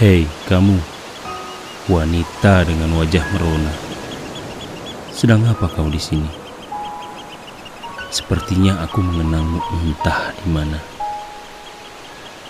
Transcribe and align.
Hei, 0.00 0.24
kamu, 0.48 0.80
wanita 1.84 2.64
dengan 2.64 2.96
wajah 2.96 3.20
merona. 3.36 3.68
Sedang 5.12 5.44
apa 5.44 5.68
kau 5.68 5.92
di 5.92 6.00
sini? 6.00 6.24
Sepertinya 8.08 8.80
aku 8.80 9.04
mengenangmu 9.04 9.60
entah 9.60 10.32
di 10.40 10.48
mana. 10.48 10.80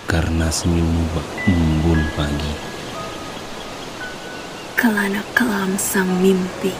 Karena 0.07 0.46
senyummu 0.46 1.02
bak 1.11 1.29
pagi. 2.14 2.54
Kelana 4.79 5.26
kelam 5.35 5.75
sang 5.75 6.22
mimpi. 6.22 6.71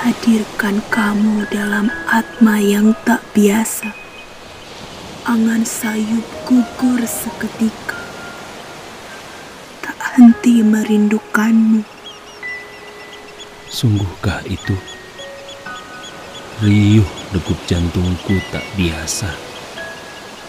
Hadirkan 0.00 0.80
kamu 0.88 1.44
dalam 1.52 1.92
atma 2.08 2.56
yang 2.56 2.96
tak 3.04 3.20
biasa. 3.36 3.92
Angan 5.28 5.60
sayup 5.68 6.24
gugur 6.48 7.04
seketika. 7.04 7.85
Tak 10.16 10.24
henti 10.24 10.64
merindukanmu. 10.64 11.84
Sungguhkah 13.68 14.40
itu? 14.48 14.72
Riuh 16.64 17.04
degup 17.36 17.60
jantungku 17.68 18.40
tak 18.48 18.64
biasa. 18.80 19.28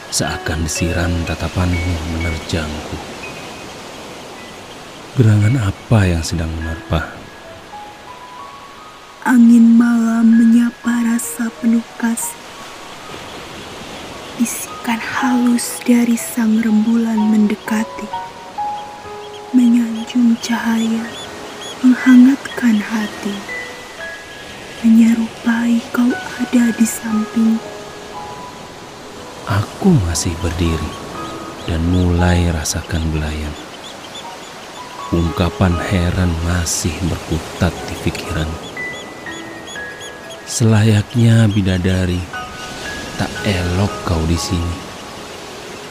Seakan 0.08 0.63
desiran 0.63 1.11
tatapanmu 1.27 1.95
menerjangku. 2.16 2.95
Gerangan 5.20 5.59
apa 5.59 5.99
yang 6.16 6.23
sedang 6.23 6.47
menerpa? 6.63 7.03
Angin 9.27 9.75
malam 9.75 10.31
menyapa 10.31 11.11
rasa 11.11 11.52
penuh 11.59 11.84
kasih. 11.99 12.39
Bisikan 14.39 15.03
halus 15.03 15.83
dari 15.83 16.16
sang 16.16 16.55
rembulan 16.64 17.20
mendekati. 17.20 18.27
Menyanjung 20.08 20.39
cahaya, 20.39 21.03
menghangatkan 21.83 22.80
hati. 22.80 23.36
Menyerupai 24.80 25.83
kau 25.91 26.08
ada 26.08 26.72
di 26.80 26.88
samping. 26.88 27.59
Aku 29.52 29.91
masih 30.08 30.31
berdiri 30.39 30.91
dan 31.67 31.83
mulai 31.91 32.47
rasakan 32.55 33.03
belayan. 33.11 33.52
Ungkapan 35.11 35.75
heran 35.75 36.31
masih 36.47 36.95
berkutat 37.11 37.75
di 37.92 37.95
pikiran. 38.08 38.47
Selayaknya 40.47 41.52
bidadari, 41.52 42.23
tak 43.19 43.31
elok 43.44 43.92
kau 44.08 44.23
di 44.23 44.39
sini. 44.39 44.75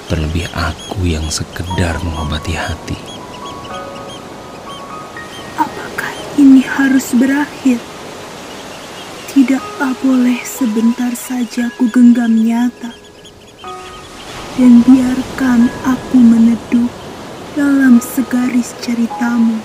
Terlebih 0.09 0.49
aku 0.57 1.05
yang 1.05 1.29
sekedar 1.29 2.01
mengobati 2.01 2.57
hati. 2.57 3.16
Berakhir? 7.17 7.81
Tidaklah 9.33 9.93
boleh 10.01 10.41
sebentar 10.47 11.13
saja 11.13 11.69
ku 11.77 11.89
genggam 11.93 12.33
nyata. 12.41 12.93
Dan 14.57 14.81
biarkan 14.89 15.69
aku 15.85 16.17
meneduh 16.17 16.89
dalam 17.53 18.01
segaris 18.01 18.73
ceritamu. 18.81 19.61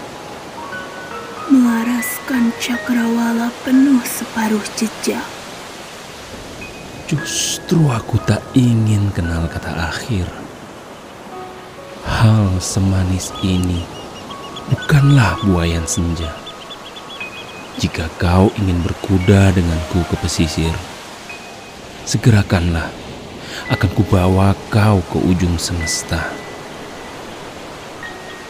Melaraskan 1.51 2.51
cakrawala 2.59 3.51
penuh 3.63 4.03
separuh 4.03 4.63
jejak. 4.75 5.23
Justru 7.07 7.91
aku 7.91 8.19
tak 8.23 8.39
ingin 8.55 9.11
kenal 9.11 9.47
kata 9.51 9.71
akhir. 9.91 10.27
Hal 12.07 12.59
semanis 12.59 13.35
ini 13.43 13.83
bukanlah 14.71 15.35
buayan 15.43 15.83
senja. 15.83 16.40
Jika 17.79 18.11
kau 18.19 18.51
ingin 18.59 18.83
berkuda 18.83 19.55
denganku 19.55 20.03
ke 20.11 20.15
pesisir, 20.19 20.75
segerakanlah, 22.03 22.91
akan 23.71 23.89
kubawa 23.95 24.51
kau 24.67 24.99
ke 25.07 25.17
ujung 25.23 25.55
semesta. 25.55 26.19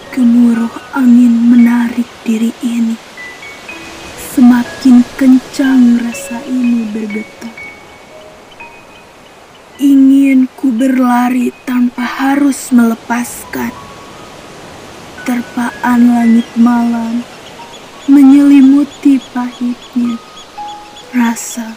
Gemuruh 0.10 0.74
angin 0.98 1.54
menarik 1.54 2.10
diri 2.26 2.50
ini. 2.66 2.98
Semakin 4.34 5.06
kencang 5.20 6.02
rasa 6.02 6.42
ini 6.50 6.90
bergetar. 6.90 7.54
Ingin 9.78 10.50
ku 10.58 10.74
berlari 10.74 11.54
tanpa 11.70 12.02
harus 12.02 12.74
melepaskan. 12.74 13.70
Terpaan 15.22 16.02
langit 16.10 16.50
malam 16.58 17.22
menyelimuti 18.10 19.22
pahitnya. 19.36 20.18
Rasa 21.12 21.76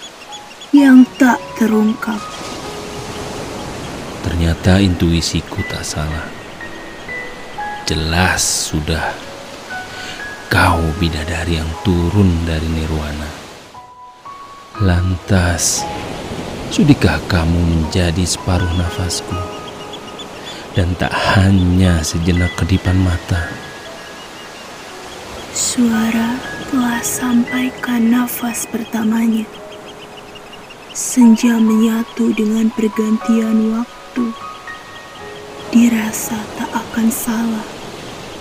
yang 0.71 1.03
tak 1.19 1.43
terungkap. 1.59 2.23
Ternyata 4.25 4.81
intuisiku 4.81 5.61
tak 5.69 5.85
salah. 5.85 6.27
Jelas 7.85 8.41
sudah 8.73 9.13
kau 10.49 10.81
bidadari 11.03 11.61
yang 11.61 11.69
turun 11.83 12.31
dari 12.49 12.65
nirwana. 12.71 13.31
Lantas, 14.83 15.85
sudikah 16.71 17.21
kamu 17.31 17.59
menjadi 17.59 18.25
separuh 18.27 18.71
nafasku? 18.75 19.39
Dan 20.75 20.99
tak 20.99 21.15
hanya 21.15 22.03
sejenak 22.03 22.51
kedipan 22.59 22.99
mata. 22.99 23.64
Suara 25.55 26.35
telah 26.67 26.99
sampaikan 27.07 28.11
nafas 28.11 28.67
pertamanya. 28.67 29.47
Senja 30.91 31.63
menyatu 31.63 32.35
dengan 32.35 32.75
pergantian 32.75 33.71
waktu. 33.71 34.35
Dirasa 35.71 36.35
tak 36.59 36.75
akan 36.75 37.07
salah 37.07 37.63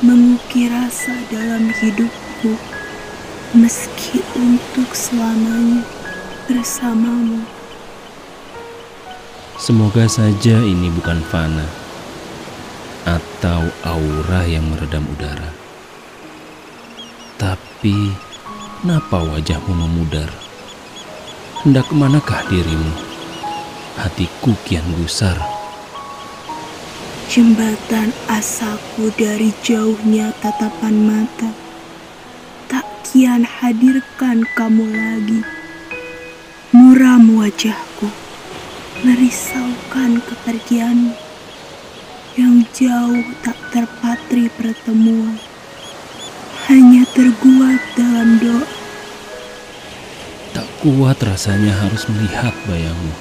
mengukir 0.02 0.74
rasa 0.74 1.14
dalam 1.30 1.70
hidupku 1.70 2.58
meski 3.54 4.18
untuk 4.34 4.90
selamanya 4.98 5.86
bersamamu. 6.50 7.46
Semoga 9.62 10.10
saja 10.10 10.58
ini 10.66 10.90
bukan 10.98 11.22
fana 11.30 11.70
atau 13.06 13.70
aura 13.86 14.50
yang 14.50 14.66
meredam 14.74 15.06
udara. 15.14 15.63
Tapi, 17.84 18.16
kenapa 18.80 19.20
wajahmu 19.28 19.76
memudar? 19.76 20.32
Hendak 21.60 21.84
ke 21.92 21.96
manakah 22.00 22.40
dirimu? 22.48 22.96
Hatiku 24.00 24.56
kian 24.64 24.88
gusar. 24.96 25.36
Jembatan 27.28 28.16
asaku 28.32 29.12
dari 29.20 29.52
jauhnya 29.68 30.32
tatapan 30.40 30.96
mata. 30.96 31.52
Tak 32.72 32.88
kian 33.04 33.44
hadirkan 33.44 34.48
kamu 34.56 34.88
lagi. 34.88 35.44
Muram 36.72 37.36
wajahku. 37.36 38.08
Merisaukan 39.04 40.24
kepergianmu. 40.24 41.12
Yang 42.40 42.88
jauh 42.88 43.28
tak 43.44 43.60
terpatri 43.76 44.48
pertemuan. 44.56 45.36
Hanya 46.72 47.04
terguat 47.12 47.82
dalam 48.00 48.40
doa. 48.40 48.64
Tak 50.56 50.70
kuat 50.80 51.20
rasanya 51.20 51.76
harus 51.76 52.08
melihat 52.08 52.56
bayangmu. 52.64 53.12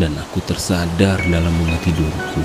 Dan 0.00 0.16
aku 0.16 0.40
tersadar 0.40 1.20
dalam 1.28 1.52
bunga 1.52 1.76
tidurku. 1.84 2.42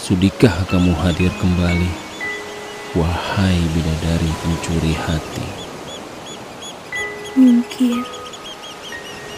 Sudikah 0.00 0.64
kamu 0.70 0.96
hadir 0.96 1.28
kembali, 1.36 1.92
wahai 2.96 3.58
bidadari 3.76 4.30
pencuri 4.40 4.94
hati? 4.96 5.46
Mungkin 7.36 8.00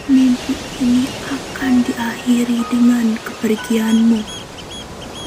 mimpi 0.07 0.55
ini 0.79 1.03
akan 1.27 1.83
diakhiri 1.83 2.63
dengan 2.71 3.17
kepergianmu. 3.27 4.23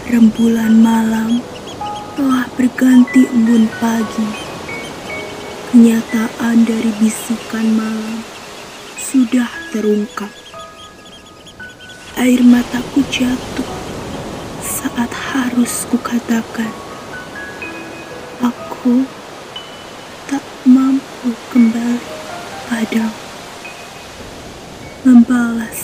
Rembulan 0.09 0.75
malam 0.81 1.44
berganti 2.82 3.31
embun 3.31 3.70
pagi. 3.79 4.26
Kenyataan 5.70 6.67
dari 6.67 6.90
bisikan 6.99 7.79
malam 7.79 8.26
sudah 8.99 9.46
terungkap. 9.70 10.26
Air 12.19 12.43
mataku 12.43 13.06
jatuh 13.06 13.70
saat 14.67 15.14
harus 15.14 15.87
kukatakan 15.94 16.75
aku 18.43 19.06
tak 20.26 20.43
mampu 20.67 21.38
kembali 21.55 22.02
padamu 22.67 23.14
membalas 25.06 25.81